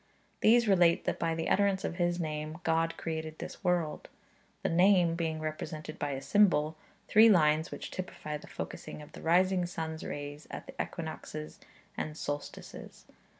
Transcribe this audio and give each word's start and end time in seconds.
These 0.39 0.67
relate 0.67 1.03
that, 1.05 1.19
by 1.19 1.35
the 1.35 1.47
utterance 1.47 1.83
of 1.83 1.97
His 1.97 2.19
Name, 2.19 2.57
God 2.63 2.97
created 2.97 3.37
this 3.37 3.63
world; 3.63 4.09
the 4.63 4.67
Name 4.69 5.13
being 5.13 5.39
represented 5.39 5.99
by 5.99 6.15
the 6.15 6.21
symbol 6.21 6.75
/|\, 6.91 7.07
three 7.07 7.29
lines 7.29 7.69
which 7.69 7.91
typify 7.91 8.37
the 8.37 8.47
focusing 8.47 9.03
of 9.03 9.11
the 9.11 9.21
rising 9.21 9.67
sun's 9.67 10.03
rays 10.03 10.47
at 10.49 10.65
the 10.65 10.73
equinoxes 10.81 11.59
and 11.95 12.17
solstices. 12.17 13.05